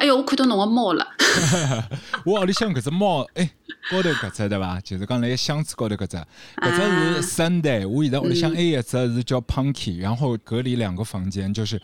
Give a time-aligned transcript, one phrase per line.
[0.00, 1.06] 哎哟，我看到侬个猫了。
[2.24, 3.50] 我屋里向搿只猫，哎，
[3.90, 4.80] 高头搿只对伐？
[4.80, 6.16] 就是讲辣箱子高头搿只，
[6.56, 7.86] 搿只是 Sunday。
[7.86, 11.78] 我现在屋里向还有一只是叫 Punky，然后隔离两个房间，就是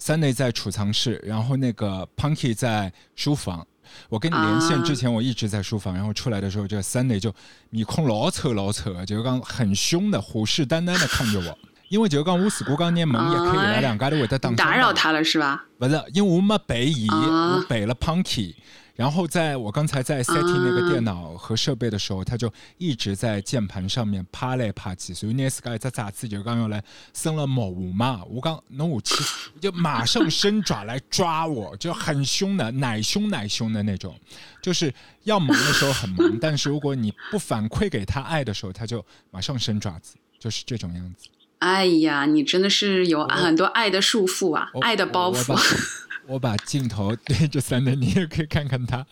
[0.00, 3.66] Sunday 在储藏室，然后那个 Punky 在书房。
[4.08, 7.30] 我跟你连线之前，我一直在书房，然后出来的时候，这个 Sunday 就
[7.68, 11.58] 面孔老丑老丑，就是讲很凶的，虎视眈眈的看着我。
[11.90, 15.64] 因为就讲我如果讲拿门一开，伊拉两家都会得打打扰他了是吧？
[15.76, 18.54] 不是，因为我没背伊，我背了 Punky。
[18.94, 26.80] 然后在我刚才在 setting 那个电脑和设备的时候，他就一直在键盘上面趴来趴去，所以那时候在爪子就刚用来
[27.12, 29.16] 生了毛嘛，我刚弄武器
[29.60, 34.14] 就马上伸爪来抓我，就很凶的，奶凶奶凶的那种，
[34.62, 41.26] 就是要忙的时候很忙， 但是如果你不反馈给他爱的时候，他就马上伸爪子，就是这种样子。
[41.60, 45.58] 哎呀，你真的是有很多爱的束缚啊，爱的包袱。
[46.26, 49.04] 我把镜头对着三的，你也可以看看他。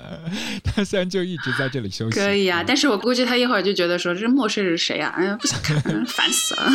[0.64, 2.18] 他虽然就一直在这里休息。
[2.18, 5.12] 可以啊，但是我估计他一会儿就觉得说这陌生人谁啊？
[5.16, 6.72] 哎呀，不想看，烦死了。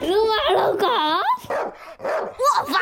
[0.00, 0.86] 撸啊撸狗，
[1.98, 2.78] 我房了。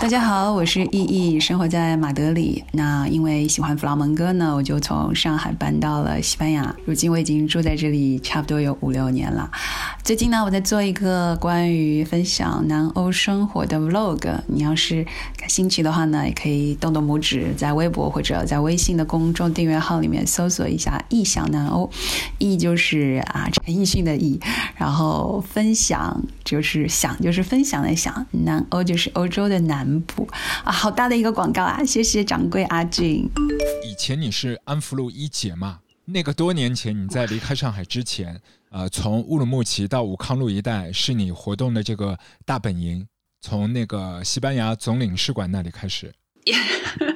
[0.00, 2.62] 大家好，我是意意，生活在马德里。
[2.72, 6.74] 那因为喜欢弗朗门哥呢，我就从上海搬到了西班牙。
[6.84, 9.50] 如今我已经住在这里差不多有五六年了。
[10.04, 14.40] 最近呢，我在做一个关于分享南欧生活的 vlog。
[14.46, 15.04] 你要是
[15.38, 21.90] 感兴趣的话呢，也可以动动拇指，在微博或者在微信的公众订阅号里面搜索一下“异想南欧”。
[22.38, 24.38] 意就是啊陈奕迅的意，
[24.76, 29.96] 然后分享就是想就是分享的想，南欧就是欧洲的南。
[30.06, 30.28] 部
[30.62, 31.84] 啊，好大的一个广告啊！
[31.84, 33.28] 谢谢掌柜阿俊。
[33.82, 35.80] 以前你是安福路一姐嘛？
[36.04, 43.06] 那个多年前你在离开上海之前，呃，从乌鲁木齐到武康路一带是你活动的这个大本营，
[43.40, 46.12] 从那个西班牙总领事馆那里开始。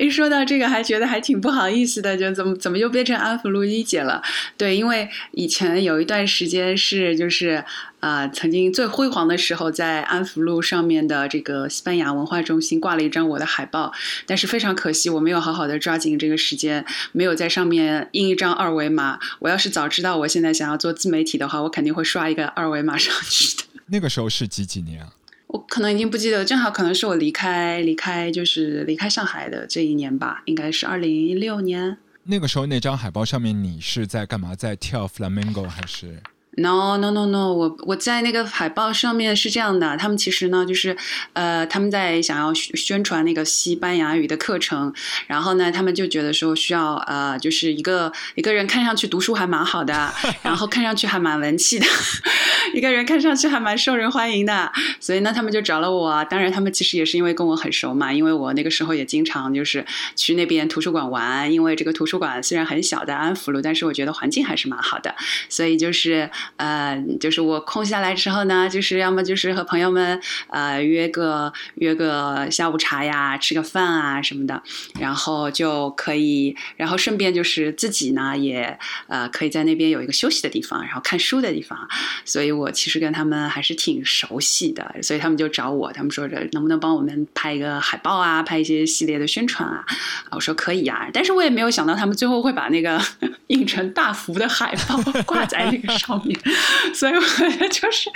[0.00, 4.22] 一说到这个，还觉得还挺不好意思的，就怎么怎么又变成安福路一姐了？
[4.56, 7.62] 对，因为以前有一段时间是就是
[8.00, 13.92] 啊，曾经最辉煌的时候，在安福路上面的这个西班牙文化中心挂了一张我的海报，
[14.24, 19.18] 但是非常可惜，我没有好好的抓紧这个时间，没有在上面印一张二维码。
[19.40, 23.64] 我要是早知道我现在想要做自媒体的话，我肯定会刷一个二维码上去的。
[23.92, 25.08] 那个时候是几几年啊？
[25.52, 31.98] 我可能已经不记得，正好可能是我离开离开就是离开上海的这一年吧，应该是二零一六年。
[32.24, 34.54] 那个时候那张海报上面你是在干嘛？
[34.54, 36.22] 在跳 flamingo 还是
[36.56, 40.96] ？No no no no，我我在那个海报上面是这样的，他们其实呢就是，
[41.32, 44.92] 呃，他们在想要宣传那个西班牙语的课程，
[45.28, 50.12] 然后呢，他们就觉得说需要呃，就是一个一个人看上去读书还蛮好的，
[50.42, 51.86] 然后看上去还蛮文气的，
[52.74, 56.24] 一个人看上去还蛮受人欢迎的，所以呢，他们就找了我。
[56.24, 59.86] 当然，他们其实也是因为跟我很熟嘛，因为我那个时候也经常就是
[60.16, 65.14] 去那边图书馆玩，因为这个图书馆虽然很小的安福路，但是我觉得环境还是蛮好的，
[65.48, 66.28] 所以就是。
[66.56, 74.62] 呃，就是我空下来之后呢，就是要么就是和朋友们呃约个约个下午茶呀，吃个饭啊什么的，
[74.98, 81.88] 然后就可以，然后顺便就是自己呢也呃可以在那边有一个休息的地方，然后看书的地方，
[82.24, 89.84] 所以我其实跟他们还是挺熟悉的，所以他们就找我，他们说着能不能帮我们拍一个海报啊，拍一些系列的宣传啊，
[90.32, 93.00] 我说可以啊，但是我也没有想到他们最后会把那个
[93.48, 96.29] 印成大幅的海报挂在那个上面。
[96.94, 97.20] 所以，我
[97.68, 98.10] 就是，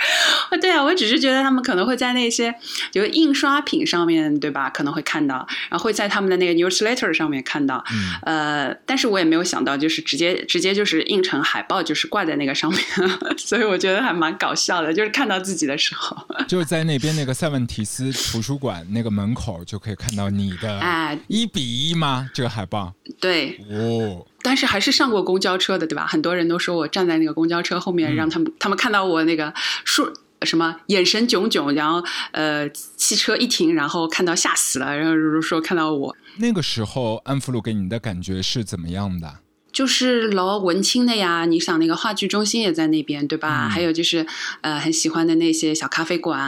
[0.61, 2.53] 对啊，我只是觉得他们可能会在那些
[2.91, 12.81] 就是印刷品上面对吧，可能会看到，然后会在他们的那个 newsletter 上面看到，嗯呃，但是我也没有想到，就是直接直接就是印成海报，就是挂在那个上面，
[13.37, 16.17] 所以我觉得还蛮搞笑的，就是看到自己的时候，
[16.47, 22.29] 就是在那边那个塞万提斯图书馆那个门口就可以看到你的，哎，一比一吗？
[22.33, 22.93] 这个海报？
[23.19, 24.25] 对，哦。
[24.45, 26.05] 但是还是上过公交车的，对吧？
[26.05, 29.51] 很多人都说我站在那个公交车后面，让他们他们看到我那个
[29.83, 30.13] 说
[30.43, 36.15] 什么眼神炯炯，然后呃，汽车一停，然后看到吓死了，然后说看到我。
[36.37, 39.39] 那个时候，安福路给你的感觉是怎么样的？
[39.75, 43.67] 就是老文青的呀，你想那个话剧中心也在那边，对吧？
[43.67, 44.25] 还有就是，
[44.61, 46.39] 呃，很喜欢的那些小咖啡馆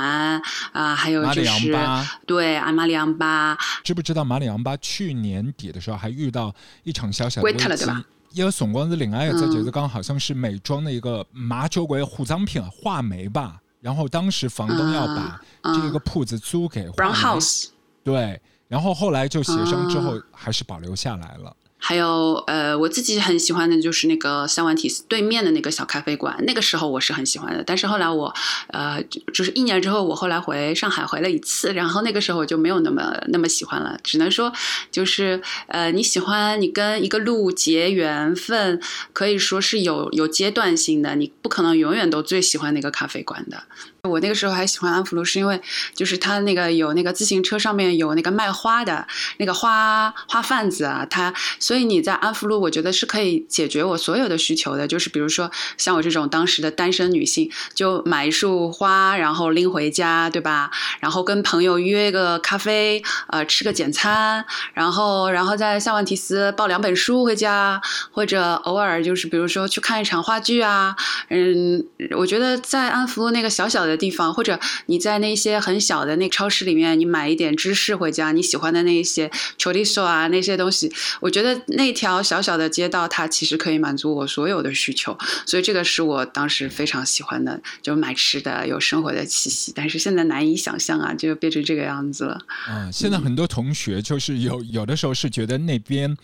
[0.72, 1.76] 啊，还有就是
[2.26, 3.58] 对阿玛里昂巴。
[3.84, 7.86] 知不知道马里昂巴去年底的时候还遇到一场小小的危机？
[8.32, 13.60] 因为总光子另外一个，就是刚好像是美妆的一个马酒馆化妆品画眉吧。
[13.82, 17.68] 然后当时房东要把这个铺子租给 Brown House，
[18.06, 18.40] 对，
[18.70, 21.54] 然后后来就协商之后还是保留下来了。
[21.80, 27.64] 还有呃，我自己很喜欢的就是那个三万体对面的那个小咖啡馆，那个时候我是很喜欢的。
[27.64, 28.34] 但是后来我
[28.70, 29.02] 呃，
[29.34, 33.98] 就是一年之后，我后来回上海回了一次，然后那个时候我就没有那么那么喜欢了。
[34.04, 34.52] 只能说
[34.92, 38.82] 就是呃，你喜欢你跟一个路结缘分，
[39.14, 43.64] 可以说是有有阶段性的，你不可能永远都最喜欢那个咖啡馆的。
[44.08, 45.62] 我那个时候还喜欢安福路，是因为
[45.94, 49.06] 就是他那个有那个自行车上面有那个卖花的
[49.38, 54.88] 那个花花贩子啊，他所以你在安福路，我觉得是可以解决我所有的需求的。
[54.88, 60.72] 就是比如说像我这种当时的单身女性，就买一束花，然后拎回家，对吧？
[61.02, 67.82] 然后跟朋友约个咖啡，呃，吃个简餐，然后然后在萨万提斯抱两本书回家，
[68.12, 70.96] 或者偶尔就是比如说去看一场话剧啊，
[71.30, 73.97] 嗯，我觉得在安福路那个小小的。
[73.98, 80.90] 地方，或者你在那些很小的那超市里面，你买一点芝士回家，你喜欢的那一些 chorizo 啊那些东西，
[81.20, 89.74] 我觉得那条小小的街道，它其实可以满足我所有的需求，所以这个是我当时非常喜欢的，就买吃的，有生活的气息。
[89.76, 92.40] 但是现在难以想象啊，就变成这个样子了。
[92.70, 96.16] 嗯，现在很多同学就是有有的时候是觉得那边。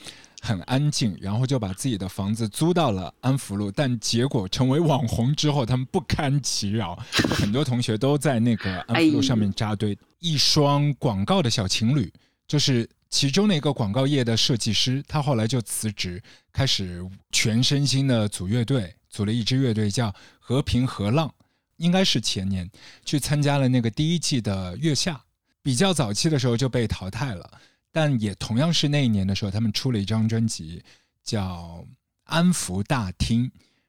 [0.45, 7.01] 很安静，然后就把自己的房子租到了安福路，但结果成为网红之后，他们不堪其扰，
[7.33, 9.97] 很多同学都在那个安福路上面扎堆。
[10.19, 12.11] 一双广告的小情侣，
[12.45, 17.01] 就是其中的一个广告业的设计师，他后来就辞职，开始
[17.31, 21.33] 全身心的组乐队，组了一支乐队叫和平和浪，
[21.77, 22.69] 应该是前年
[23.05, 25.23] 去参加了那个第一季的月下，
[25.61, 27.49] 比较早期的时候就被淘汰了。
[27.93, 30.83] 但也同样是那一年的时候，他们出了一张专辑，
[31.23, 31.85] 叫
[32.25, 33.45] 《安福大厅》。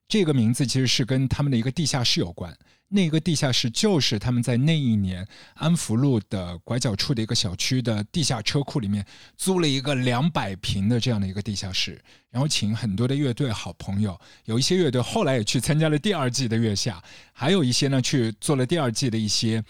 [0.07, 2.57] 这个名字其实是跟他们的一个地下室有关。
[2.89, 9.05] 那个地下室就是他们在那一年安福路的拐角处的一个小区的地下车库里面
[9.37, 17.03] 租了一个两百平的这样的一个地下室，然后请很多的乐队好朋友，有一些乐队后来也去参加了第二季的月下，
[17.33, 19.65] 还有一些呢去做了第二季的一些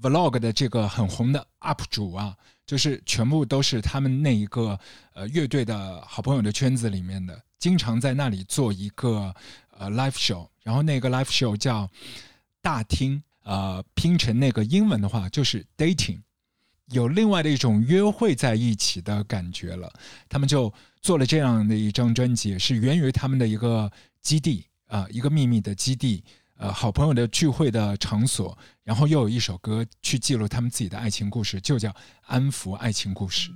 [0.00, 2.34] vlog 的这个很红的 UP 主啊。
[2.72, 4.80] 就是全部都是他们那一个
[5.12, 9.34] 呃乐队的好朋友的圈子里面的，经常在那里做一个
[9.76, 11.86] 呃 live show，然后那个 live show 叫
[12.62, 16.20] 大厅，呃拼成那个英文的话就是 dating，
[16.86, 19.92] 有另外的一种约会在一起的感觉了。
[20.26, 20.72] 他们就
[21.02, 23.92] 做了这样的一张专辑，是源于他们的一个
[24.22, 26.24] 基地啊，一个秘密的基地。
[26.62, 31.88] 呃，好朋友的聚会的场所，然后又有一首歌去记录他们自己的爱情故事，就叫
[32.26, 33.50] 《安抚爱情故事》。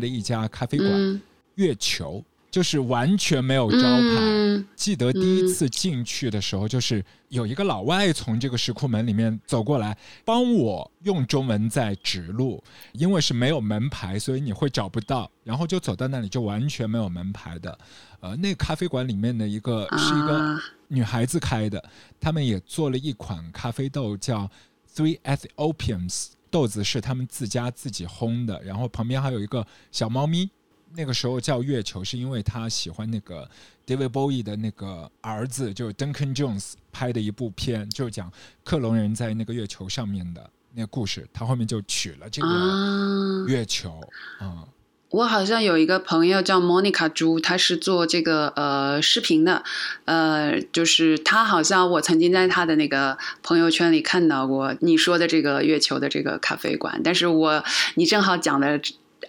[0.00, 1.22] 的一家咖啡馆
[1.54, 2.24] 月球。
[2.50, 4.64] 就是完全没有招牌。
[4.74, 12.60] 记得第一次进去的时候，就是有一个老外从这个石库门里面走过来，帮我用中文在指路。
[12.90, 15.30] 因为是没有门牌，所以你会找不到。
[15.44, 17.78] 然后就走到那里，就完全没有门牌的。
[18.18, 21.80] 呃，那咖啡馆里面的一个是一个女孩子开的，
[22.18, 24.50] 他们也做了一款咖啡豆，叫
[24.92, 28.62] Three Ethiopians，豆子是他们自家自己烘的。
[28.62, 30.50] 然后旁边还有一个小猫咪。
[30.92, 33.48] 那个时候叫月球，是因为他喜欢那个
[33.86, 38.28] David Bowie 的那个儿子，就是 Duncan Jones 拍的一部片，就讲
[38.64, 41.28] 克隆人在那个月球上面的那个故事。
[41.32, 44.00] 他后面就取了这个月球。
[44.40, 44.66] 啊，
[45.10, 49.62] 我好像有一个朋友叫 Monica 朱，他是做这个呃视频的，
[50.04, 57.64] 呃，就是他好像我曾经在他的那个朋友圈里看到过你说的这个月球的这个咖啡馆，但是我
[57.94, 58.80] 你正好讲的。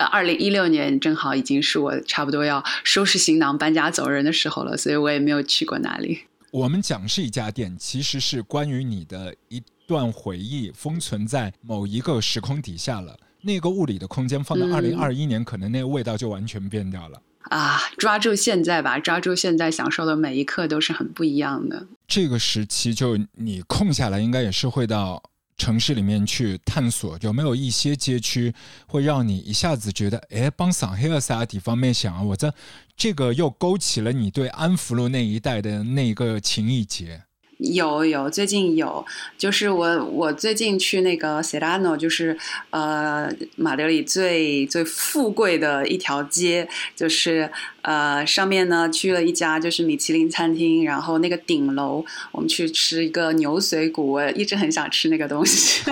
[0.09, 6.21] 二零一六年正好已经是我差不多要收拾行囊搬家走人的时候了，所以我也没有去过那里。
[6.49, 13.15] 我们讲是一家店，其实是关于你的一段回忆，封存在某一个时空底下了。
[13.41, 17.21] 那个物理的空间放到二零二一年，可能那个味道就完全变掉了。
[17.49, 21.87] 啊，抓住现在吧，抓住现在，享受的每一刻都是很不一样的。
[22.07, 25.21] 这个时期，就你空下来，应该也是会到。
[25.57, 28.51] 城市里面去探索，有没有一些街区
[28.87, 32.51] 会让你一下子觉得，哎，帮上海尔萨地方面想啊，我这
[32.97, 37.21] 这个又勾起了你对安福路那一带的那个情谊结。
[37.61, 39.05] 有有，最近有，
[39.37, 42.35] 就是我我最近去那个 Serrano，就是
[42.71, 47.51] 呃马德里最最富贵的一条街，就是
[47.83, 55.83] 呃上面呢去了一家就是米其林餐厅，然后那个顶楼我们去吃一个牛髓骨，我一直很想吃那个东西，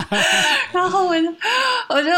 [0.72, 1.34] 然后我就
[1.90, 2.08] 我就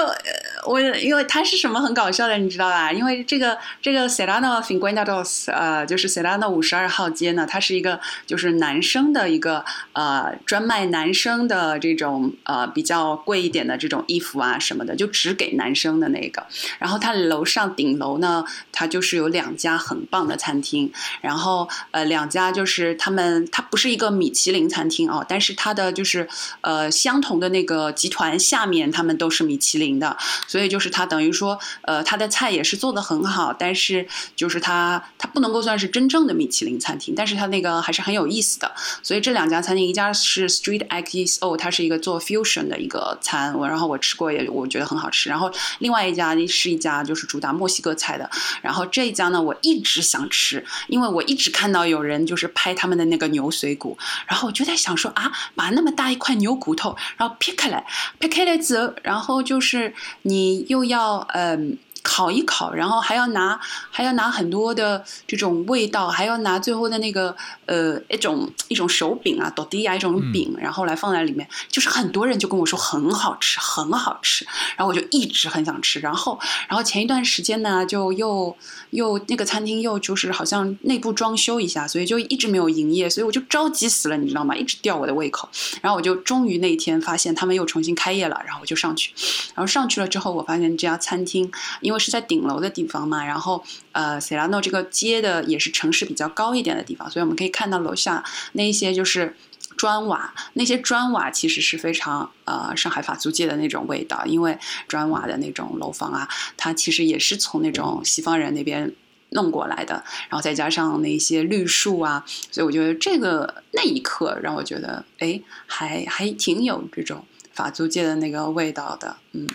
[0.68, 2.92] 我因为它是什么很搞笑的，你知道吧？
[2.92, 8.83] 因为这个这个 Serrano Finguenda Dos，呃就是 Serrano 五十二号街呢，它是一个就是男。
[8.84, 9.64] 生的一个
[9.94, 16.46] 呃，专卖男生的这种呃比较贵一点的这种衣服啊什么的，就只给男生的那个。
[16.78, 20.92] 然后它楼上顶楼呢，它就是有两家很棒的餐厅。
[21.22, 26.28] 然后呃，两家就是他们，它不是一个米其林餐厅哦，但是它的就是
[26.60, 30.16] 呃相同的那个集团下面，他们都是米其林的。
[30.46, 38.73] 所以就是它等于说呃，它的菜也是做的很好，但是就是它它不能够算是真正的米其林餐厅，但是它那个还是很有意思的。
[39.02, 45.28] 所以这两家餐厅，一家是 Street XO，它是一个做 fusion 的一个餐，我然后我吃过也我觉得很好吃。
[45.28, 48.28] 然后另外一家是一家就是主打墨西哥菜的，
[48.62, 57.84] 然后这一家呢我一直想吃，因为我一直看到有人就是拍他们的那个牛髓骨，然后我就在想说啊，把那么大一块牛骨头，然后劈开来，
[58.18, 61.78] 劈开来之后，然后就是你又要嗯。
[62.04, 63.58] 烤一烤，然后还要拿
[63.90, 67.34] 还要拿很多的这种味道，还要拿最后的那个
[67.64, 71.48] 呃一种一种手柄啊，多迪啊一种饼，然后来放在里面。
[71.68, 74.46] 就是很多人就跟我说很好吃，很好吃，
[74.76, 75.98] 然后我就一直很想吃。
[76.00, 78.54] 然后然后前一段时间呢，就又
[78.90, 84.54] 又那个餐厅又就是好像内部装修一下，所以就一直没有营业，所以我就着急死了，你知道吗？
[84.54, 85.48] 一直吊我的胃口。
[85.80, 89.14] 然后我就终于那一天发现他们又重新开业了，然后我就上去，
[89.54, 91.93] 然后上去了之后，我发现这家餐厅因为。
[91.98, 99.36] 是在顶楼的地方嘛，然后呃，塞拉诺这个街的也是城市比较高一点的地方，所以我们可以看到楼下那一些就是
[99.76, 108.94] 砖瓦，那些砖瓦其实是非常呃上海法租界的那种味道，因为砖瓦的那种楼房啊，它其实也是从那种西方人那边
[109.30, 119.48] 弄过来的，然后再加上那些绿树啊，所以我觉得这个那一刻让我觉得哎，还还挺有这种法租界的那个味道的，嗯。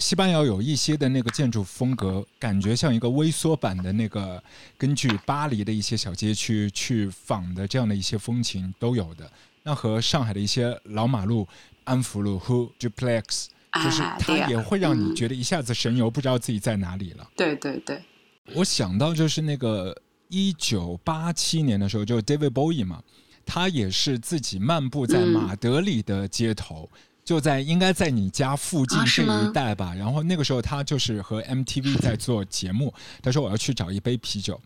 [0.00, 4.42] 西班牙有一些的那个建筑风格，感觉像一个微缩版的那个，
[4.78, 9.30] 根据巴黎的一些小街区去仿的这样的一些风情都有的。
[9.62, 11.46] 那和上海的一些老马路、
[11.84, 17.28] 安福路 Who Duplex，就是它也会让你觉得一下子神游，不知道自己在哪里了。
[17.36, 18.02] 对对对，
[18.54, 19.94] 我想到就是那个
[20.28, 23.02] 一九八七年的时候，就 David Bowie 嘛，
[23.44, 26.88] 他也是自己漫步在马德里的街头。
[27.30, 34.60] 就在应该在你家附近这一带吧，然后那个时候他就是和 MTV 在做节目，他说我要去找一杯啤酒，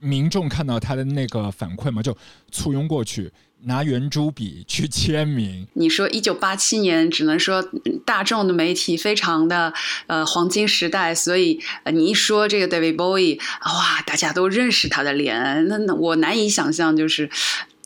[0.00, 2.16] 民众看到他的那个反馈嘛，就
[2.50, 3.30] 簇拥过去
[3.66, 5.64] 拿圆珠笔去签名。
[5.74, 7.64] 你说一九八七年，只能说
[8.04, 9.72] 大众的媒体非常的
[10.08, 11.60] 呃黄金时代，所以
[11.92, 17.30] 你一说这个 David Bowie，哇，大家都认识他的脸，那那我难以想象就是。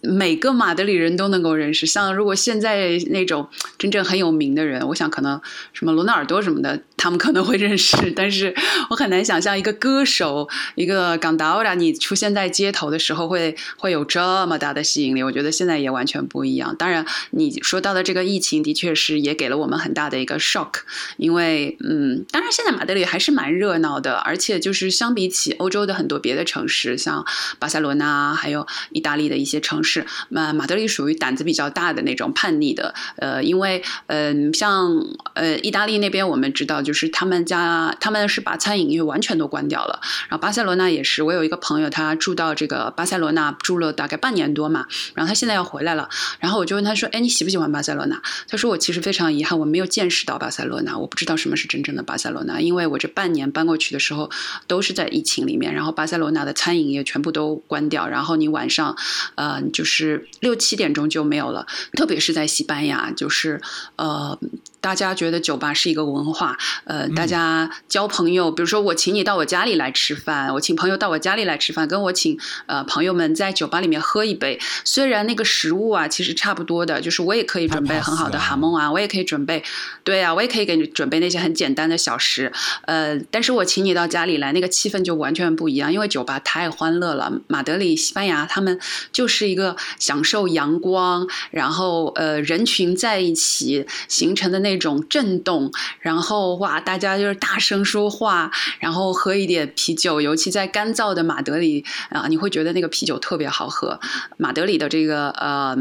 [0.02, 1.86] 每个马德里人都能够认识。
[1.86, 5.40] 像如果现在那种真正很有名的人，我想可能
[5.72, 7.96] 什么罗纳尔多什么的，他们可能会认识。
[8.16, 8.52] 但是
[8.90, 15.22] 我很难想象一个歌手，一个港达拉，你出现在街头的时候会会有这么大的吸引力。
[15.22, 16.74] 我觉得现在也完全不一样。
[16.76, 20.80] 当然，你说到的这个疫情，的确是也给了我们很大的一个 shock。
[21.16, 27.24] 因为，嗯，当然现在马德里还是蛮热闹的，而且就是相比起欧洲的很多别的城市，像
[27.60, 29.91] 巴塞罗那，还有意大利的一些城市。
[30.28, 34.90] 那马德里属于胆子比较大的那种叛逆的，呃，因为，嗯，像
[35.34, 46.08] 呃意大利那边，我们知道就是他们家他们是把餐饮业完全都关掉了，然后巴塞罗那也是，我有一个朋友他住到这个巴塞罗那住了大概半年多嘛，然后他现在要回来了，
[46.40, 48.20] 然后我就问他说，哎，你喜不喜欢巴塞罗那？
[48.48, 54.30] 他说我其实非常遗憾，我没有见识到巴塞罗那，我不知道什么是真正的巴塞罗那，因为我这半年搬过去的时候
[54.66, 58.96] 都是在疫情里面，然后巴塞罗那的餐饮业全部都关掉，然后你晚上，
[59.34, 60.02] 呃，就是。
[60.02, 63.60] 是六七点钟就没有了，特别是在西班牙，就是
[63.94, 64.36] 呃。
[64.82, 79.62] 大家觉得酒吧是一个文化，呃，大家交朋友，比如说我请你到我家里来吃饭，我请朋友到我家里来吃饭，跟我请呃朋友们在酒吧里面喝一杯，虽然那个食物啊其实差不多的，就是我也可以准备很好的哈梦啊，我也可以准备，
[80.02, 82.52] 对啊，我也可以给你准备那些很简单的小食，
[82.86, 87.32] 呃，但是我请你到家里来，那个气氛就完全不一样，因为酒吧太欢乐了。
[87.46, 88.80] 马德里、西班牙，他们
[89.12, 94.72] 就是一个享受阳光，然后呃人群在一起形成的那。
[94.82, 104.00] 种震动，然后哇，大家就是大声说话，然后喝一点啤酒，尤其在干燥的马德里啊，你会觉得那个啤酒特别好喝。
[104.38, 105.76] 马德里的这个呃。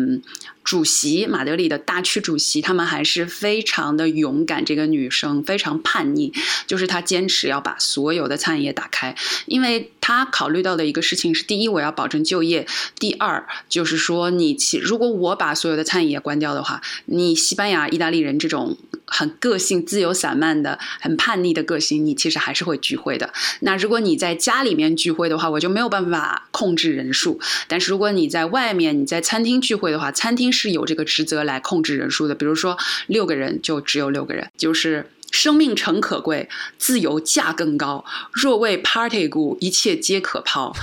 [0.63, 4.63] 主席马德里的大区主席，他们还是非常的勇敢。
[4.63, 6.31] 这个女生非常叛逆，
[6.67, 9.15] 就是她坚持要把所有的餐饮业打开，
[9.47, 12.65] 因为她考虑到的一个事情是：第一，我要保证就业；
[12.99, 18.77] 第二，就是说你其如果我把所有的餐饮业关掉的话，你西班牙、意大利人这种
[19.11, 23.31] 很个性、自由散漫的、很叛逆的个性，你其实还是会聚会的。
[23.61, 30.51] 那如果你在家里面聚会的话，我就没有办法控制人数；但是如果你在外面，你在餐厅聚会的话，餐厅。
[30.53, 38.05] 是有这个职责来控制人数的，比如说六个人就只有六个人，就是生命诚可贵，自由价更高。
[38.31, 40.75] 若为 party 故，一切皆可抛。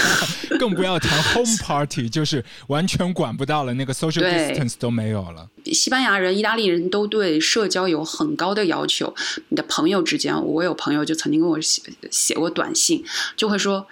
[0.60, 5.48] 更不要谈 home party，就是完全管不到了，那个 social distance 都没有了。
[5.72, 9.14] 西班牙人、意大利人都对社交有很高的要求。
[9.48, 13.86] 你的朋友之间，我有朋友就曾经跟我写写过短信，就会说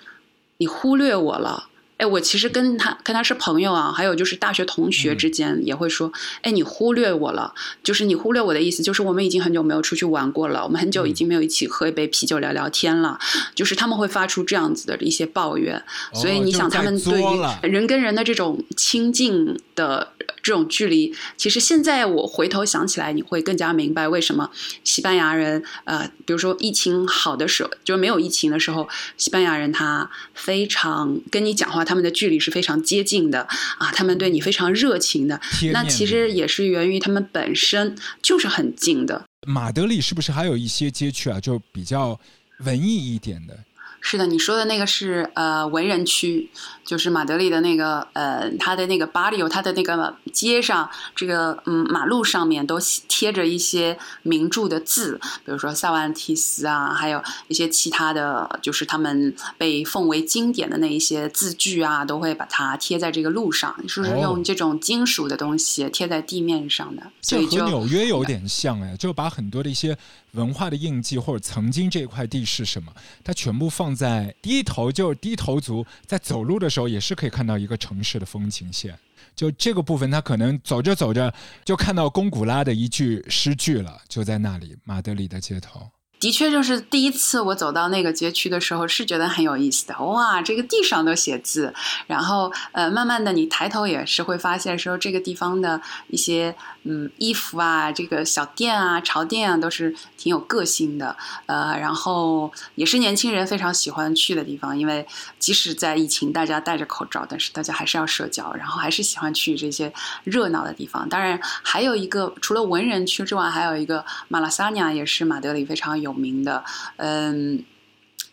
[0.59, 1.71] 你忽略我了。
[1.99, 13.19] 哎，我其实跟他跟他是朋友啊，还有就是大学同学之间也会说，哎，你忽略我了，就是你忽略我的意思，就是我们已经很久没有出去玩过了，我们很久已经没有一起喝一杯啤酒聊聊天了，
[13.55, 15.81] 就是他们会发出这样子的一些抱怨，
[16.13, 24.51] 所以你想他们对于人跟人的这种亲近的这种距离，其实现在我回头想起来，你会更加明白为什么
[24.83, 31.83] 西班牙人，呃，比如说疫情好的时候，就是没有疫情的时候，西班牙人他非常跟你讲话。
[31.85, 33.41] 他们的距离是非常接近的
[33.77, 35.39] 啊，他们对你非常热情的，
[35.73, 39.23] 那其实也是源于他们本身就是很近的。
[39.47, 42.19] 马德里是不是还有一些街区啊，就比较
[42.61, 43.59] 文艺一点的？
[44.05, 46.51] 是的，你说的那个是呃文人区，
[46.85, 69.97] 就是马德里的那个呃，它的那个巴里有，它的那个街上，这个嗯马路上面都贴着一些名著的字，比如说萨万提斯啊，还有一些其他的就是他们被奉为经典的那一些字句啊，都会把它贴在这个路上，就是用这种金属的东西贴在地面上的，所以和纽约有点像哎，就把很多的一些。
[70.33, 72.93] 文化的印记，或者曾经这块地是什么，
[73.23, 78.99] 它全部放在低头，就是低头族在走路的时候，也是可以看到一个城市的风景线。
[79.37, 81.33] 就这个部分，他可能走着走着
[81.65, 85.89] 就看到龚古拉的一句诗句了，就在那里，马德里的街头。
[86.23, 89.99] 的确，就是第一次我走到那个街区的时候，是觉得很有意思的。
[89.99, 91.75] 哇，这个地上都写字，
[92.07, 96.55] 然后呃，慢慢的你抬头也是会发现说这个地方的一些
[96.85, 101.17] 嗯衣服啊，这个小店啊、潮店啊，都是挺有个性的。
[101.47, 105.05] 呃，然后也是年轻人非常喜欢去的地方，因为
[105.41, 111.09] 即使在疫情，大家戴着口罩，但是大家还是要社交，然后还是喜欢去这些热闹的地方。
[111.09, 116.12] 当然，还有一个除了文人区之外，还有一个马拉萨尼亚，也是马德里非常有。
[116.13, 116.63] 有名的，
[116.97, 117.65] 嗯，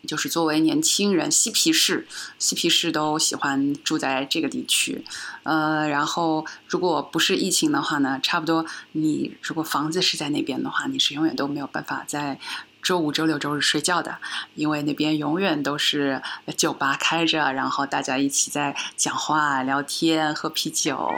[0.06, 2.06] 就是作为年轻人，嬉皮士，
[2.38, 5.06] 嬉皮士都喜欢住在这个地区，
[5.44, 12.39] 呃，然后如果不是疫情的话呢，差不多你如果房子是在那边的话，你是永远都没有办法在
[12.82, 14.18] 周五、周六、周日睡觉的，
[14.56, 16.22] 因为那边永远都是
[16.58, 21.10] 酒吧开着，然后大家一起在讲话、聊天、喝啤酒。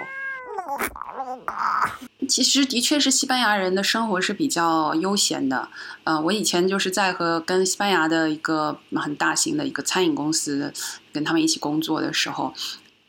[1.45, 1.99] 啊
[2.29, 5.67] 其实的确是西班牙人的生活是比较悠闲的。
[6.03, 10.71] 呃，我以前就是在和跟西班牙的一个很大型的一个餐饮公司
[11.11, 12.53] 跟他们一起工作的时候，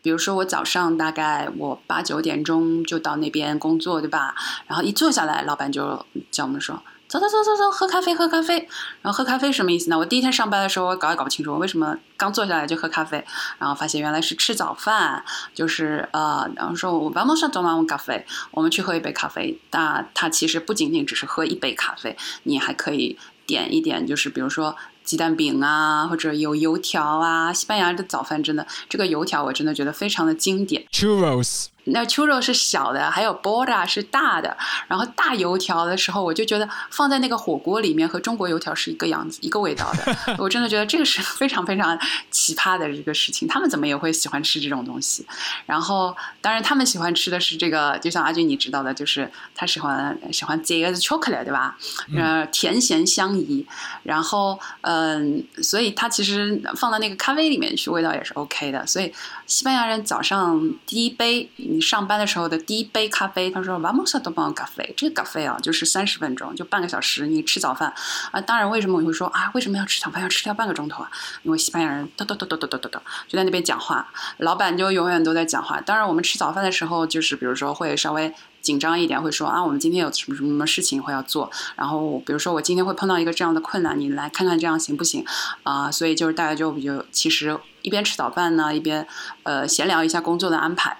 [0.03, 4.35] 比如说我早上大概我八九点钟就到那边工作，对吧？
[4.67, 6.83] 然后一坐下来，老板就叫我们说。
[7.13, 8.67] 走走走走走，喝咖啡喝咖啡，
[9.03, 9.99] 然后喝咖啡什么意思呢？
[9.99, 13.23] 我第一天上班的时候，我搞也搞不清楚，我为什么刚坐下来就喝咖啡，
[13.59, 15.23] 然后发现原来是吃早饭，
[15.55, 19.61] 就是呃，然后说我 vamos a tomar un café，我们去喝一杯咖啡。
[19.73, 27.53] 那它其实不仅仅只是喝一杯咖啡，你还可以点一点，就是比如说鸡蛋饼啊，或者有油条啊。
[27.53, 30.87] 西班牙的早饭真的，这个油条我真的觉得非常的经典。
[30.91, 31.67] Churros。
[31.85, 34.57] 那 churro 是小的，还有 bora 是大的。
[34.87, 40.37] 然后大油条的时候，我就觉得放在那个火锅里面和中国油条是一个样子、一个味道的。
[40.39, 41.99] 我真的觉得这个是 非常非常
[42.31, 43.49] 奇葩的一个事情。
[43.49, 45.27] 他们怎么也会喜欢吃这种东西？
[45.67, 51.77] 然后，当然他们喜欢吃的是这个，就像阿俊你知道的，就是他喜欢喜欢这个 chocolate 对吧？
[52.17, 53.67] 呃，甜咸相宜。
[54.03, 58.87] 然后，嗯，所以它其实放到那个咖啡里面去，味道也是 OK 的。
[58.87, 59.13] 所以
[59.53, 67.93] 西班牙人早上第一杯，你上班的时候的第一杯咖啡，他说 vamos a tomar café，这咖啡啊就是三十分钟，就半个小时，你吃早饭
[68.31, 68.41] 啊。
[68.41, 69.51] 当然，为什么我会说啊？
[69.53, 70.23] 为什么要吃早饭？
[70.23, 71.11] 要吃掉半个钟头啊？
[71.43, 75.79] 因为西班牙人，嘚嘚嘚嘚嘚嘚嘚，就在那边讲话，老板就永远都在讲话。
[75.83, 78.33] 当然，我们吃早饭的时候，就是比如说会稍微。
[78.63, 81.51] 紧张一点，会说啊，我们今天有什么什么什么事情会要做。
[81.77, 85.25] 然后比如说我今天会碰到一个这样的困难，你来看看这样行不行
[85.65, 85.91] 啊？
[85.91, 89.07] 所以就是大家就比较其实一边吃早饭呢，一边
[89.43, 90.97] 呃闲聊一下工作的安排。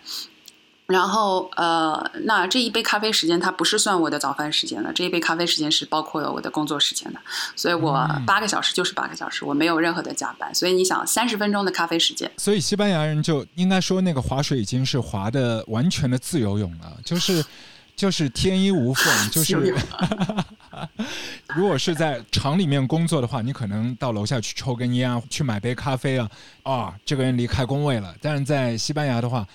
[0.87, 7.21] 然后，呃，那这一杯咖啡时间它不是算我的早饭时间的，这一杯咖啡时间是包括了我的工作时间的，
[7.57, 10.55] 所以我八个小时就是八个小时，我没有任何的加班。
[10.55, 17.43] 所以你想，三十分钟的咖啡时间，所以西班牙人就应该说那个划水已经是划的完全的自由泳了，就是
[17.97, 19.57] 就是天衣无缝，就是
[21.57, 26.29] 如果是在厂里面工作的话，你可能到楼下去抽根烟啊，去买杯咖啡啊，
[26.65, 28.15] 啊，这个人离开工位了。
[28.21, 29.47] 但是在西班牙的话。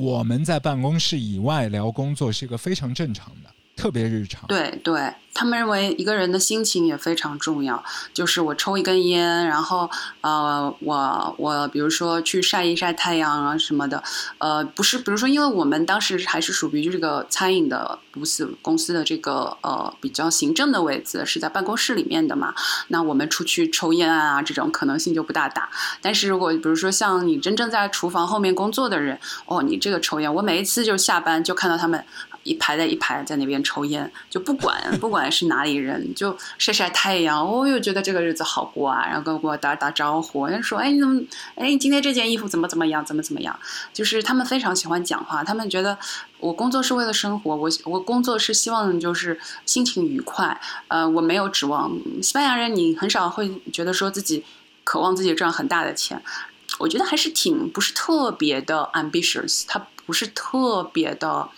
[0.00, 4.46] 我们在办公室以外聊工作是一个非常正常的，特别日常。
[4.48, 5.14] 对对。
[5.34, 9.88] 他们认为一个人的心情也非常重要，就是我抽一根烟，然后
[10.20, 14.02] 呃，我我比如说去晒一晒太阳啊什么的，
[14.38, 22.52] 呃，不是，比如说，因为我们当时还是属于这个餐饮的公司公司的这个呃比较行政的位置，是在办公室里面的嘛，
[22.88, 25.70] 那我们出去抽烟啊这种可能性就不大大。
[26.02, 32.04] 但是如果比如说像你真正在厨房后面工作的人，哦，你这个抽烟，我每一次就下班就看到他们。
[32.42, 37.46] 一排在一排在那边抽烟，就不管 不管是哪里人，就晒晒太阳。
[37.46, 41.20] 我又觉得这个日子好过啊，然后跟我打打招呼，人家说：“哎，你怎么？
[41.56, 43.04] 哎，今天这件衣服怎么怎么样？
[43.04, 43.58] 怎么怎么样？”
[43.92, 45.98] 就是他们非常喜欢讲话，他们觉得
[46.40, 50.60] 我工作是为了生活，我我工作是希望就是心情愉快。
[50.88, 54.44] 呃，我没有指望西班牙人，你很少会觉得说自己
[54.84, 56.22] 渴望自己赚很大的钱。
[56.78, 61.48] 我觉得还是挺不是特别的 ambitious，他不是特别的。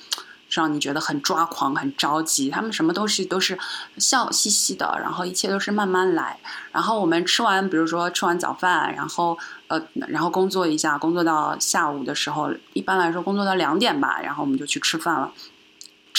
[0.50, 2.50] 让你觉得很抓狂、很着急。
[2.50, 3.58] 他们什么东西都是
[3.98, 6.38] 笑嘻嘻的，然后一切都是慢慢来。
[6.72, 15.32] 然后我们吃完，比如说吃完早饭，然后呃，然后工作一下，工作到下午的时候，一般来说工作到两点吧，然后我们就去吃饭了。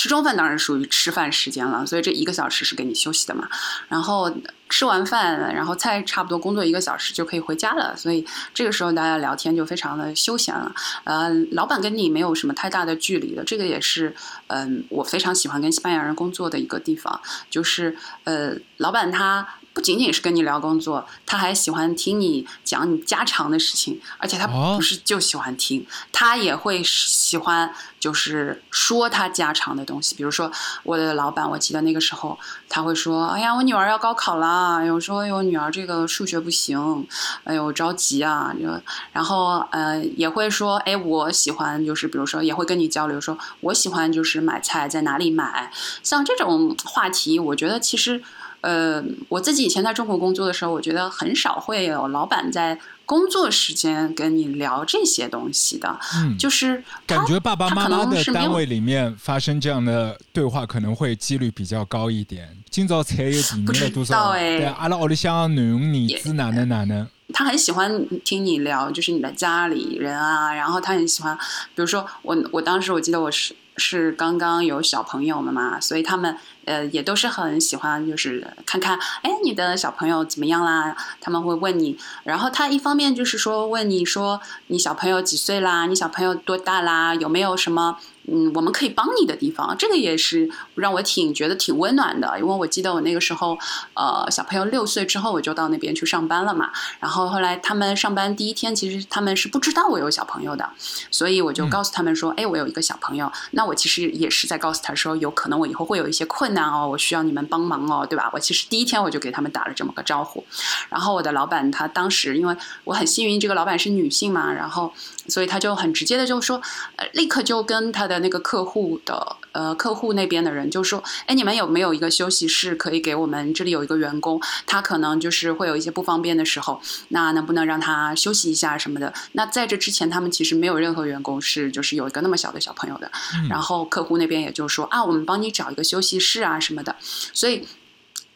[0.02, 3.48] 吃中饭当然属于吃饭时间了，所以这一个小时是给你休息的嘛。
[3.88, 4.34] 然后
[4.68, 10.74] 吃完饭，然后菜差不多工作一个小时就可以回家了，所以这个时候大家聊天就非常的休闲了。
[11.04, 14.16] 呃，老板跟你没有什么太大的距离的，这个也是
[14.48, 19.48] 嗯，我非常喜欢跟西班牙人工作的一个地方，就是呃，老板他。
[19.74, 30.14] 不仅仅是跟你聊工作，他还喜欢听你讲你家常的事情，而且他不是就喜欢听，他也会喜欢就是说他家常的东西。
[30.16, 30.52] 比如说
[30.84, 37.08] 我的老板，我记得那个时候他会说：“哎呀，我女儿要高考了，有时候我女儿这个数学不行，
[37.46, 38.68] 哎呦着急啊。”就
[39.14, 45.72] 然后呃也会说：“哎，我喜欢就是比如说也会跟你交流，说我喜欢就是买菜在哪里买，
[46.04, 48.22] 像这种话题，我觉得其实。”
[48.62, 56.00] 呃，我自己以前在中国工作的时候，我觉得很少会有老板在工作时间跟你聊这些东西的。
[56.16, 62.56] 嗯，就是感觉爸爸妈妈的单位里面发生这样的对话，可能会几率比较高一点。
[62.70, 64.34] 今早才有几年的多少？
[64.34, 67.08] 对，阿拉屋里乡女儿子哪能哪能？
[67.34, 70.54] 他很喜欢听你聊，就是你的家里人啊。
[70.54, 71.36] 然后他很喜欢，
[71.74, 80.96] 比如说我，我当时我记得我是是刚刚有小朋友们嘛，所以他们呃也都是很喜欢，就是看看，哎，你的小朋友怎么样啦？
[81.20, 85.86] 他们会问你，然后他一方面就是说问你说你小朋友几岁啦？
[85.86, 87.16] 你小朋友多大啦？
[87.16, 87.98] 有没有什么？
[88.28, 92.40] 嗯，我们可以帮你的地方，这个也是让我挺觉得挺温暖的。
[92.40, 93.58] 因为我记得我那个时候，
[93.94, 96.72] 呃，小朋友六岁之后我就到那边去上班了嘛。
[97.00, 100.70] 然后后来他们上班第一天，其实他们是不知道我有小朋友的，
[101.10, 108.30] 所以我就告诉他们说：“哎，我有一个小朋友。”那我其实也是在告诉他说，有可能我以后会有一些困难哦，我需要你们帮忙哦，对吧？
[108.34, 110.46] 我其实第一天我就给他们打了这么个招呼。
[110.90, 114.94] 然后我的老板他当时因为我很幸运，这个老板是女性嘛，然后。
[115.28, 116.60] 所以他就很直接的就说，
[116.96, 123.54] 呃，立刻就跟他的那个客户的呃客户那边的人就说，哎，你们有没有一个休息室可以给我们？
[123.54, 129.14] 这里有一个员工，他可能就是会有一些不方便的时候，那能不能让他休息一下什么的？
[129.32, 133.10] 那在这之前，他们其实没有任何员工是就是有一个那么小的小朋友的。
[133.50, 136.96] 然后客户那边也就说啊，我们帮你找一个休息室啊什么的。
[137.34, 137.66] 所以。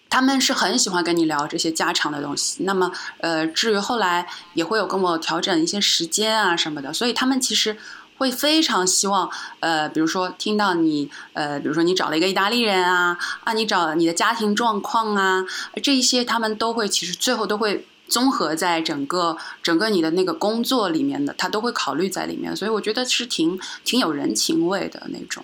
[0.08, 7.76] 他们是很喜欢跟你聊这些家常的东西，那么，呃，至于后来也会有跟我调整一些时间啊什么的，所以他们其实
[8.18, 15.44] 会非常希望，呃，比如说听到你，呃，比如说你找了一个意大利人啊，啊，你找你的家庭状况啊，
[15.84, 25.44] 这一些他们都会其实最后都会综合在整个整个你的那个工作里面的，他都会考虑在里面，所以我觉得是挺挺有人情味的那种，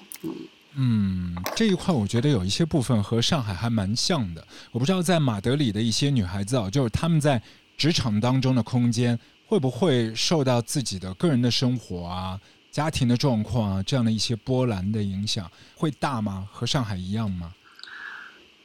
[0.75, 1.19] 嗯。
[1.55, 4.45] 这一块我觉得有一些部分和上海还蛮像的。
[4.71, 7.41] 我不知道在马德里的一些女孩子啊，就是她们在
[7.77, 12.39] 职场当中的空间会不会受到自己的个人的生活啊、
[12.71, 16.47] 家庭的状况啊这样的一些波澜的影响，会大吗？
[16.51, 17.51] 和上海一样吗？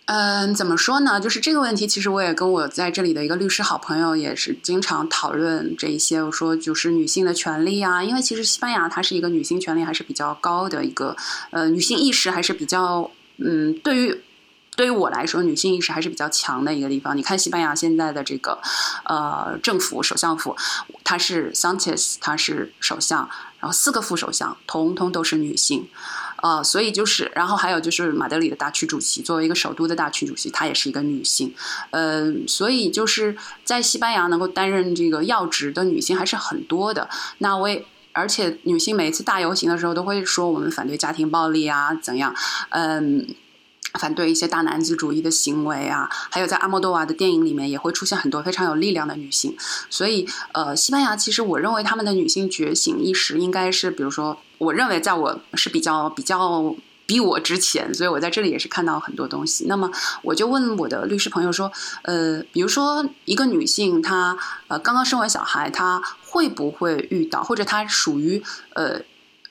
[0.09, 1.21] 嗯，怎么说呢？
[1.21, 6.23] 就是这个问题，其实我也跟我在这里的一个律师好朋友也是经常讨论这一些。
[6.23, 11.17] 我说，就是女性的权利啊，因为其实西班牙它是一个女性权利还是比较高的一个，
[11.51, 14.23] 呃，女性意识还是比较，嗯，对于
[14.77, 17.17] 对于我来说，女性意识还是比较强的一个地方。
[17.17, 18.61] 你看西班牙现在的这个
[19.07, 20.55] 呃政府首相府，
[21.03, 23.29] 他是 Sanchez，他是首相，
[23.71, 25.89] 四个副首相，统统都是女性。
[26.37, 31.53] 啊，所以就是，然后还有就是马德里的大区主席，作为一个首都的大区主席，她也是一个女性，
[31.93, 37.09] 嗯，所以就是在西班牙能够担任这个要职的女性还是很多的。
[37.39, 42.33] 那我也，而且女性每一次大游行的时候都会说我们反对家庭暴力啊，怎样，
[42.69, 43.27] 嗯。
[43.97, 49.57] 反对一些大男子主义的行为啊，还有在阿莫多瓦的电影里面也会出现很多非常有力量的女性，
[49.91, 56.75] 所以呃，西班牙其实我认为他们的女性觉醒意识应该是，比如说，我认为在我是比较比较
[57.07, 59.67] 比我之前，所以我在这里也是看到很多东西。
[59.67, 59.91] 那么
[60.23, 61.71] 我就问我的律师朋友说，
[62.03, 64.37] 呃，比如说一个女性她
[64.69, 68.43] 呃刚刚生完小孩，她会不会遇到，或者她属于
[68.75, 69.01] 呃。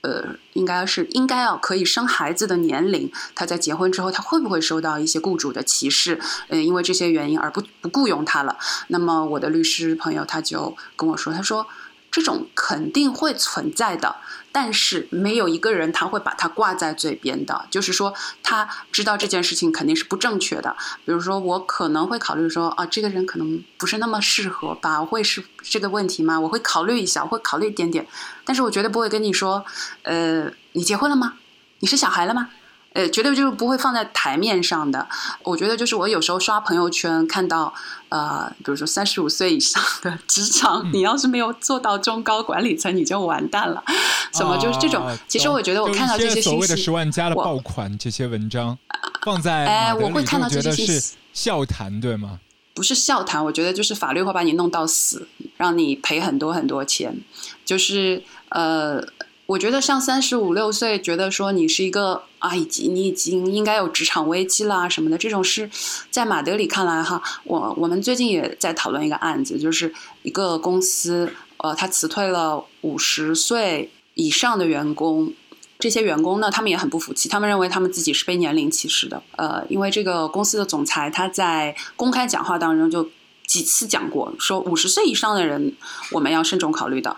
[0.06, 6.22] 呃，应该是应该要可以生孩子的年龄，他在结婚之后，他会不会受到一些雇主的歧视？
[6.50, 8.56] 嗯，因为这些原因而不不雇佣他了。
[8.90, 11.66] 那么我的律师朋友他就跟我说，他说。
[12.12, 14.16] 这种肯定会存在的，
[14.56, 17.66] 但是没有一个人他会把它挂在嘴边的。
[17.70, 20.74] 就是说，他知道这件事情肯定是不正确的。
[21.04, 25.04] 比如说，我可能会考虑说，啊，这个人可能不是那么适合吧？
[25.04, 26.40] 会是这个问题吗？
[26.40, 28.08] 我会考虑一下，我会考虑一点点。
[28.46, 29.66] 但是我绝对不会跟你说，
[30.04, 31.34] 呃，你结婚了吗？
[31.80, 32.48] 你是小孩了吗？
[32.96, 35.06] 呃，绝对就是不会放在台面上的。
[35.44, 37.74] 我觉得就是我有时候刷朋友圈看到，
[38.08, 43.84] 呃，比如说三十五岁以上的职场，你要是没有做到中高管理层，你就完蛋了。
[44.32, 45.06] 什么就是这种？
[45.28, 48.78] 其实我觉得我看到这些所谓的十万加的爆款这些文章
[49.26, 52.40] 放在哎，我会看到这些信息，笑谈对吗？
[52.74, 55.28] 不是笑谈，我觉得就是法律会把你弄到死，
[55.58, 57.20] 让你赔很多很多钱。
[57.66, 59.06] 就是呃。
[59.48, 65.70] 我觉得像三十五六岁，觉得说你是一个啊，已经你已经应该有职场危机啦什么的，这种事，
[66.10, 75.32] 在马德里看来哈，我我们最近也在讨论一个案子，就是一个公司，呃，他辞退了五十岁以上的员工，
[75.78, 83.08] 这些员工呢，他们也很不服气，他们认为他们自己是被年龄歧视的，呃，因为这个公司的总裁他在公开讲话当中就
[83.46, 85.76] 几次讲过，说五十岁以上的人
[86.12, 87.16] 我们要慎重考虑的。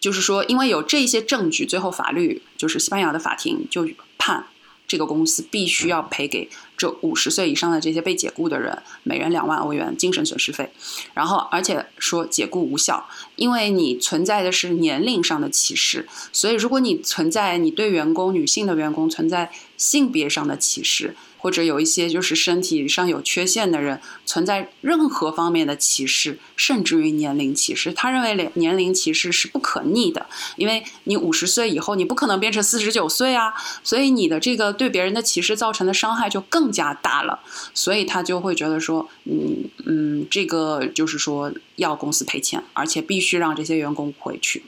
[0.00, 3.86] 就是说，因为有这些证据，最后法律就是西班牙的法庭就
[4.18, 4.46] 判
[4.88, 10.72] 这个公司必须要赔给这五十岁以上的这些被解雇的人每人两万欧元精神损失费，
[11.14, 27.92] 然后而且说解雇无效，因为你存在的是年龄上的歧视，所以如果你存在你对员工女性的员工存在性别上的歧视，或者有一些就是身体上有缺陷的人存在任何方面的歧视，甚至于年龄歧视。
[27.92, 30.26] 他认为年年龄歧视是不可逆的，
[30.56, 37.40] 因为你五十岁以后你不可能变成四十九岁啊，所以你的这个对别人的歧视造成的伤害就更加大了。
[37.72, 44.62] 所以他就会觉得说，嗯嗯，这个就是说要公司赔钱，而且必须让这些员工回去。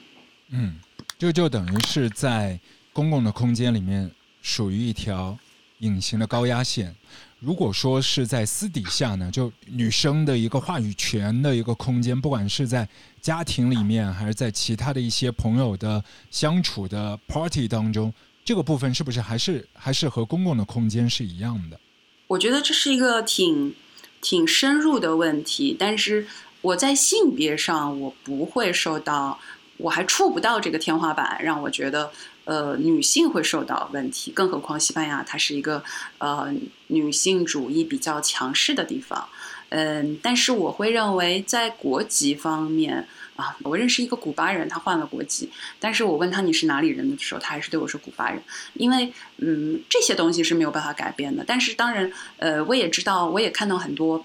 [0.51, 0.77] 嗯，
[1.19, 2.59] 这就等于是在
[2.93, 4.11] 公共的空间里面。
[4.45, 5.39] 属于一条
[5.83, 6.95] 隐形的高压线。
[7.39, 12.89] 如果说是在私底下呢，就女生的一个话语权的一个空间，不管是在
[13.21, 18.15] 家庭里面，还是在其他的一些朋友的相处的 party 当中，
[18.45, 21.81] 这个部分是不是还是还是和公共的空间是一样的？
[22.29, 23.75] 我觉得这是一个挺
[24.21, 26.29] 挺深入的问题，但是
[26.61, 29.41] 我在性别上我不会受到，
[29.79, 32.13] 我还触不到这个天花板，让我觉得。
[32.45, 35.83] 呃，女性会受到问题，更何况西班牙它是一个
[36.19, 36.53] 呃
[36.89, 39.29] 女性主义比较强势的地方。
[39.71, 45.51] 嗯，但是我会认为在国籍方面啊，我认识一个古巴人，他换了国籍，
[45.81, 48.43] 但是我问他你是哪里人的时候，他还是对我说古巴人，
[48.75, 51.43] 因为嗯这些东西是没有办法改变的。
[51.47, 54.25] 但是当然，呃，我也知道，我也看到很多。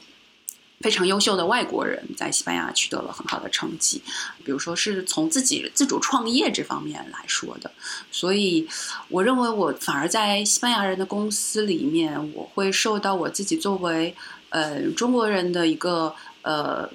[0.79, 4.01] 非常优秀的外国人在西班牙取得了很好的成绩，
[4.45, 7.71] 比如说是从自己自主创业这方面来说的，
[8.11, 8.67] 所以
[9.09, 14.15] 我认为我反而在西班牙人的公司里面，我会受到我自己作为
[14.49, 16.13] 呃中国人的一个
[16.43, 16.87] 呃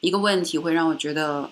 [0.00, 1.50] 一个问题，会让我觉得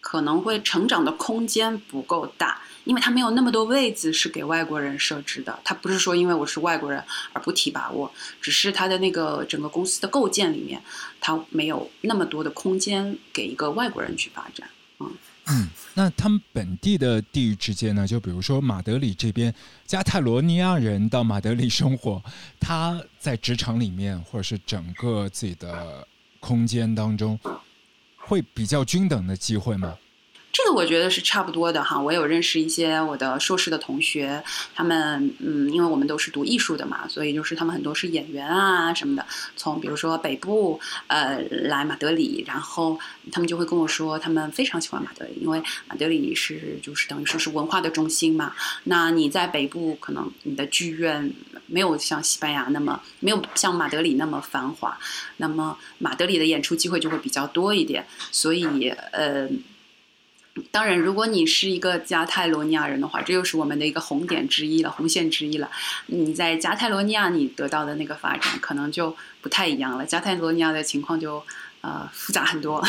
[0.00, 2.60] 可能会成长的空间不够大。
[2.84, 10.82] 因为他没有那么多位子是给外国人设置的，他不是说因为我是外国人而不提拔我，只是他的那个整个公司的构建里面，
[11.20, 14.68] 他没有那么多的空间给一个外国人去发展。
[15.00, 15.12] 嗯
[15.48, 18.06] 嗯，那他们本地的地域之间呢？
[18.06, 19.52] 就比如说马德里这边，
[19.84, 22.22] 加泰罗尼亚人到马德里生活，
[22.60, 26.06] 他在职场里面或者是整个自己的
[26.38, 27.36] 空间当中，
[28.16, 29.96] 会比较均等的机会吗？
[30.52, 39.24] 这个我觉得是差不多的哈，我有认识一些我的硕士的同学，他们嗯，因为我们都是读艺术的嘛，所以就是他们很多是演员啊什么的，
[39.56, 42.98] 从比如说北部呃来马德里，然后
[43.32, 48.52] 他们就会跟我说，他们非常喜欢马德里，因为马德里是就是等于说是文化的中心嘛。
[48.84, 51.32] 那你在北部可能你的剧院
[51.66, 54.98] 没有像西班牙那么没有像马德里那么繁华，
[55.38, 59.48] 那么马德里的演出机会就会比较多一点，所以呃。
[60.70, 65.70] 当然，如果你是一个加泰罗尼亚人的话，这又是我们的一个红点之一了，红线之一了。
[66.06, 70.04] 你在加泰罗尼亚，你得到的那个发展可能就不太一样了。
[70.04, 71.42] 加泰罗尼亚的情况就
[71.80, 72.86] 呃复杂很多。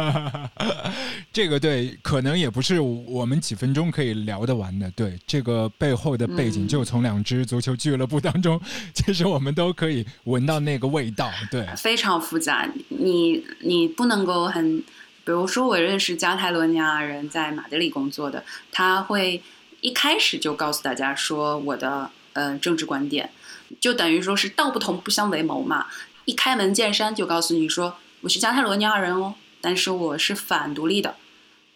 [1.30, 4.90] 这个对，可能也不是我们几分钟可以聊得完的。
[4.92, 8.58] 对，这个背后的背景，就从两支足球俱乐部当中，
[8.94, 11.30] 其实我们都可以闻到那个味道。
[11.50, 12.66] 对，非常复杂。
[12.88, 14.82] 你你不能够很。
[15.28, 19.42] 比如说，我认识加泰罗尼亚人在马德里工作的，他会
[19.82, 23.30] 一开始就告诉大家说我的呃政治观点，
[23.78, 25.88] 就等于说是道不同不相为谋嘛。
[26.24, 31.14] 一开门见山就告诉你说我是加泰罗尼亚人哦，但是我是反独立的，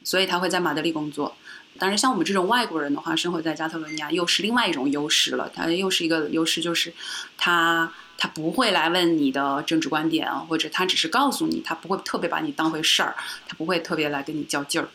[0.03, 1.37] 所以他会在马德里工作。
[1.79, 6.95] 当然，像我们这种外国人的话，生活在加泰罗尼亚又是另外一种优势了，它又是一个优势，就是
[7.37, 7.93] 他。
[8.23, 13.17] 他不会来问你的政治观点啊，或者他只是告诉你，他不会特别把你当回事儿，
[13.49, 14.89] 他不会特别来跟你较劲儿。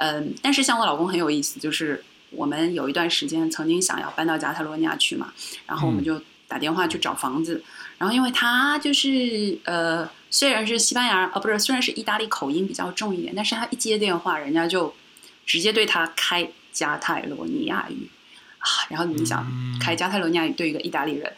[0.00, 5.32] 嗯，但是像我老公很有意思，就是我们有一段时间曾经想要搬到加泰罗尼亚去嘛，
[5.64, 7.62] 然后我们就打电话去找房子，
[7.98, 14.92] 然后因为他就是呃，虽然是西班牙啊不是，虽然是意大利口音比较重一点，但是他一接电话，人家就
[15.46, 18.10] 直接对他开加泰罗尼亚语
[18.58, 19.46] 啊，然后你想
[19.80, 21.32] 开加泰罗尼亚语对一个意大利人。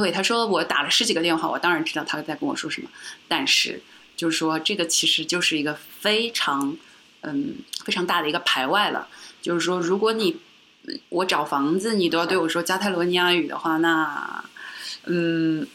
[0.00, 2.88] 对，他说我打了十几个电话，我当然知道他在跟我说什么，
[3.26, 3.82] 但是
[4.16, 6.76] 就是说这个其实就是一个非常
[7.22, 9.08] 嗯非常大的一个排外了。
[9.42, 10.36] 就是说，如果你
[11.08, 14.44] 我找房子，你都要对我说加泰罗尼亚语的话，那
[15.06, 15.66] 嗯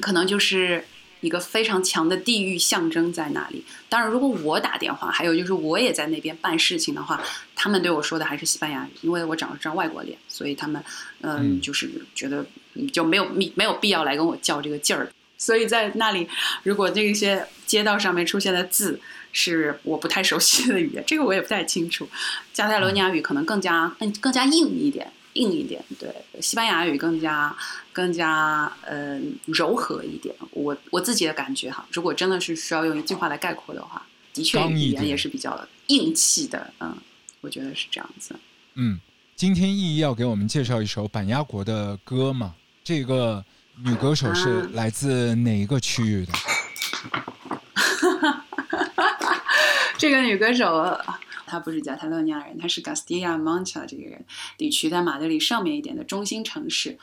[0.00, 0.84] 可能就是。
[1.22, 3.62] 一个非常强的地域象征在那里。
[3.90, 7.22] 当然，如果我打电话，还有就是我也在那边办事情的话，
[7.54, 10.82] 他们对我说的还是西班牙语，因为我长了张外国脸，所以他们
[11.20, 12.42] 嗯，就是觉得
[12.92, 15.10] 就没有没没有必要来跟我较这个劲儿。
[15.38, 16.28] 所以在那里，
[16.62, 19.00] 如果这些街道上面出现的字
[19.32, 22.08] 是我不太熟悉的语言，这个我也不太清楚。
[22.52, 25.10] 加泰罗尼亚语可能更加嗯更加硬一点。
[25.34, 27.56] 硬一点，对，西班牙语更加
[27.92, 30.34] 更加嗯柔和一点。
[30.50, 34.04] 我我自己的感觉哈，如果真的是需要用一句话来概括的话，
[34.34, 36.96] 的确语言也是比较硬气的，嗯，
[37.42, 38.34] 我觉得是这样子。
[38.74, 38.98] 嗯，
[39.36, 42.56] 今天意义要给我们介绍一首板鸭国的歌嘛？
[42.82, 43.44] 这个
[43.84, 46.32] 女歌手是来自哪一个区域的？
[49.98, 50.98] 这个女歌手。
[51.46, 54.24] 她不是加泰罗尼亚人，她是 Gastilla Mancha 这个人
[54.56, 56.96] 地区，在马德里上面一点的中心城市。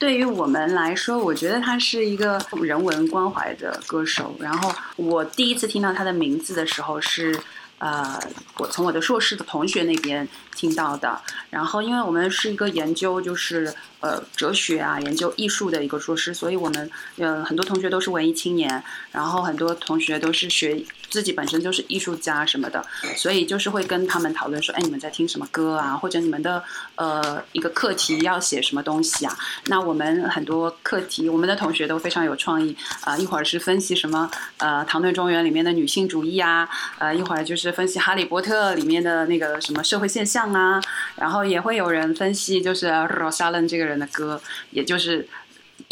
[0.00, 4.34] 对于我们来说，我觉得她是一个人文关怀的歌手。
[4.40, 7.38] 然后我第一次听到她的名字的时候是。
[7.78, 8.18] 呃，
[8.58, 11.20] 我从我的硕士的同学那边听到的。
[11.50, 20.82] 然后，因为我们是一个研究，就是呃哲学啊，研究艺术的一个硕士，所以我们呃很多同学都是文艺青年，然后很多同学都是学
[21.14, 22.84] 自己本身就是艺术家什么的，
[23.16, 25.94] 所以就是会跟他们讨论说，哎，你们在听什么歌啊？
[25.94, 26.60] 或者你们的
[26.96, 29.36] 呃一个课题要写什么东西啊？
[29.66, 37.74] 那我们很多课题，我们的同学都非常有创意啊，一会儿是分析什么呃唐顿庄园里面的女性主义啊，呃一会儿就是。
[37.74, 40.80] 分析《哈利波特》里面的那个什么社会现象啊，
[41.16, 44.40] 然后也会有人分析，就是 Rosalind 这个人的歌，
[44.70, 45.26] 也就是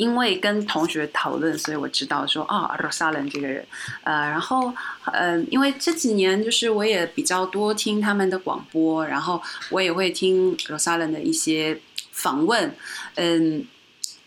[0.03, 3.65] 因为跟同学讨论，所以我知道说啊，Rosalind 这个人，
[4.03, 4.75] 呃，然后
[5.13, 9.41] 嗯，因为这几年就是我也比较多听他们的广播，然后
[9.71, 11.81] 我也会听 Rosalind 的一些
[12.11, 12.75] 访问，
[13.15, 13.65] 嗯，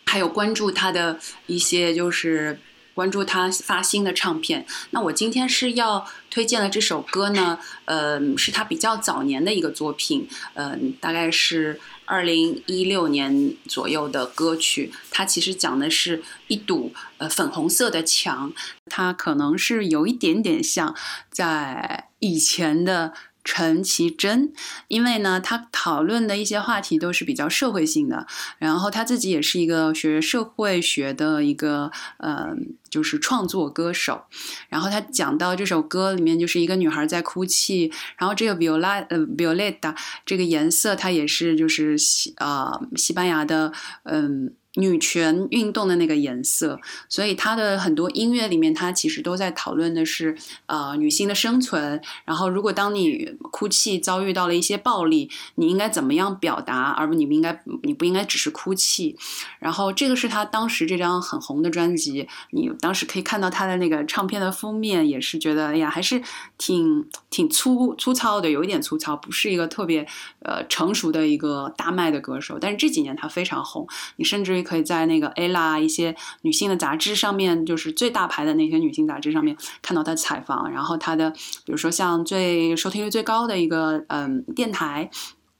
[0.06, 2.58] 还有关注他的一些就是。
[2.96, 4.64] 关注他发新的唱片。
[4.92, 14.92] 那我今天是要推荐的这首歌呢，呃，是他比较早年的一个作品，嗯，大概是二零一六年左右的歌曲。
[15.10, 18.52] 它其实讲的是一堵呃粉红色的墙，
[18.86, 20.96] 它可能是有一点点像
[21.30, 23.12] 在以前的。
[23.46, 24.52] 陈绮贞，
[24.88, 28.26] 因为呢，他讨论的一些话题都是比较社会性的，
[28.58, 32.48] 然后他自己也是一个学社会学的一个，呃，
[32.90, 34.24] 就是创作歌手。
[34.68, 39.94] 然后他讲到这首歌里面就是一个女孩在哭泣，然后这个 viola 呃 violeta
[40.24, 43.72] 这个颜色，它也是就是西呃西班牙的，
[44.02, 44.52] 嗯。
[44.76, 52.00] 女权运动的那个颜色，所以他的很多音乐里面，他其实都在讨论的是，呃，女性的生存。
[52.26, 59.16] 然后，如果当你哭泣遭遇到了一些暴力，你应该怎么样表达，而不你不应该，你不应该只是哭泣。
[59.58, 66.22] 然后，这个是他当时这张很红的专辑，你当时可以看到他的那个唱片的封面，也是觉得，哎呀，还是
[66.58, 70.06] 挺挺粗粗糙的，有一点粗糙，不是一个特别
[70.40, 72.58] 呃成熟的一个大卖的歌手。
[72.60, 74.65] 但是这几年他非常红，你甚至于。
[74.66, 85.08] 可以在那个 ella 一些女性的杂志上面，就是最大牌的那些女性杂志上面看到她的采访，然后她的，比如说像最收听率最高的一个嗯电台，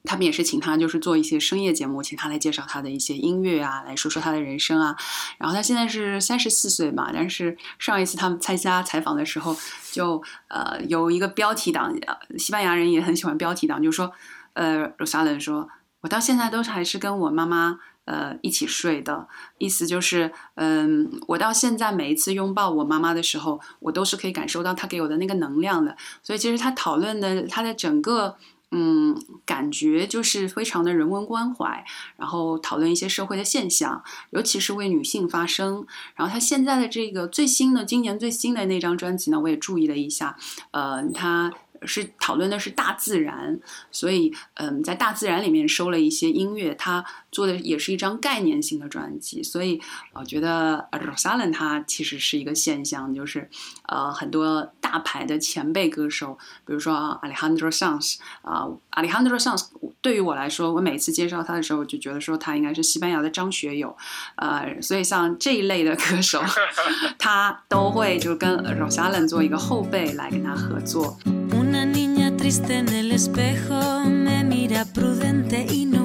[0.05, 4.97] 他们也是请她就是做一些深夜节目，请她来介绍她的一些音乐啊，来说说她的人生啊。
[5.39, 9.57] 然后她现在是三十四岁嘛，但是上一次他们参加采访的时候，
[9.93, 11.95] 就呃有一个标题党，
[12.37, 14.13] 西班牙人也很喜欢标题党，就说
[14.55, 15.69] 呃罗萨伦说，
[16.01, 17.79] 我到现在都是还是跟我妈妈。
[18.07, 19.29] 呃，一起睡的
[19.59, 25.97] 意思就是，嗯，我到现在每一次拥抱我妈妈的时候，我都是可以感受到她给我的那个能量的。
[26.23, 28.37] 所以，其实他讨论的他的整个，
[28.71, 31.85] 嗯，感觉就是非常的人文关怀，
[32.17, 35.85] 然后讨论一些社会的现象，尤其是为女性发声。
[36.15, 40.37] 然后，他现在的这个最新的，今年最新的那张专辑呢，我也注意了一下，
[40.71, 41.53] 呃，他。
[41.83, 43.61] 是讨论的是大自然，
[43.93, 47.05] 所以嗯，在大自然里面收了一些音乐，他
[47.37, 49.79] 做的也是一张概念性的专辑，所以
[50.15, 53.51] 我觉得 Rosalind 他其实是一个现象，就是
[53.89, 59.67] 呃很多大牌的前辈歌手，比如说 Alejandro Sanz 啊，Alejandro Sanz
[60.01, 63.95] 对于我来说，我每次介绍他的时候我就觉得说他应该是西班牙的张学友，
[64.37, 66.43] 呃，所以像这一类的歌手，
[67.19, 71.19] 他都会就跟 Rosalind 做一个后辈来跟他合作。
[71.53, 75.96] Una niña triste en el espejo me mira prudente y no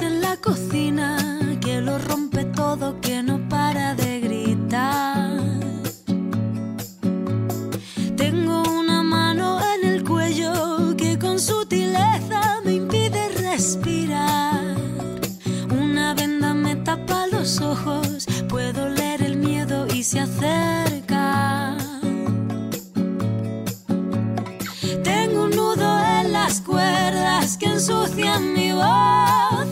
[0.00, 1.18] en la cocina
[1.60, 5.38] que lo rompe todo, que no para de gritar.
[8.16, 14.76] Tengo una mano en el cuello que con sutileza me impide respirar.
[15.70, 20.92] Una venda me tapa los ojos, puedo leer el miedo y se acerca.
[27.58, 29.51] que ensucian mi voz